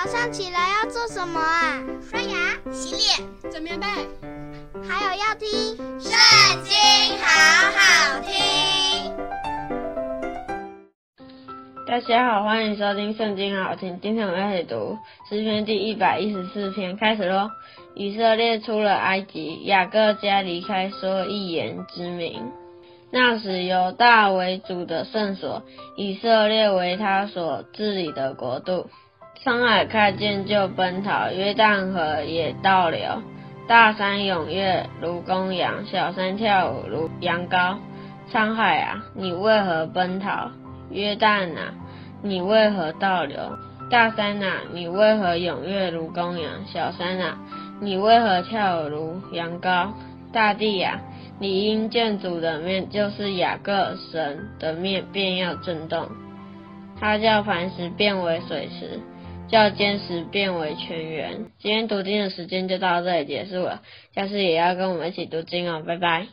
[0.00, 1.82] 早上起来要做什么啊？
[2.00, 3.86] 刷牙、洗脸、整棉被，
[4.88, 5.48] 还有要听
[6.00, 6.12] 《圣
[6.62, 6.76] 经》，
[7.20, 7.26] 好
[7.74, 9.12] 好听。
[11.84, 13.98] 大家好，欢迎收听《圣经》，好好听。
[14.00, 14.96] 今天我们要一起读
[15.28, 17.50] 诗篇第一百一十四篇，开始喽。
[17.96, 22.40] 以色列出了埃及，雅各家离开说一言之名。
[23.10, 25.64] 那时犹大为主的圣所，
[25.96, 28.88] 以色列为他所治理的国度。
[29.44, 33.22] 沧海看见就奔逃，约旦河也倒流。
[33.68, 37.76] 大山踊跃如公羊，小山跳舞如羊羔。
[38.32, 40.50] 沧海啊，你为何奔逃？
[40.90, 41.72] 约旦啊，
[42.20, 43.56] 你为何倒流？
[43.90, 46.66] 大山啊，你为何踊跃如公羊？
[46.66, 47.38] 小山啊，
[47.80, 49.90] 你为何跳舞如羊羔？
[50.32, 51.00] 大地啊，
[51.38, 56.08] 你因见主的面，就是雅各神的面，便要震动。
[57.00, 59.00] 他叫磐石变为水池，
[59.50, 61.46] 叫坚持变为全员。
[61.58, 63.82] 今天读经的时间就到这里结束了，
[64.14, 66.26] 下次也要跟我们一起读经哦，拜拜。